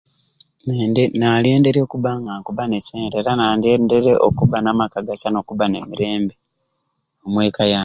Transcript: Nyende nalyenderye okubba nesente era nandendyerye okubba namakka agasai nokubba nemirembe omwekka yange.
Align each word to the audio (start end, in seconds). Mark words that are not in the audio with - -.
Nyende 0.65 1.03
nalyenderye 1.19 1.81
okubba 1.85 2.63
nesente 2.67 3.15
era 3.21 3.31
nandendyerye 3.37 4.13
okubba 4.27 4.57
namakka 4.61 4.97
agasai 5.01 5.31
nokubba 5.33 5.65
nemirembe 5.69 6.33
omwekka 7.25 7.63
yange. 7.73 7.79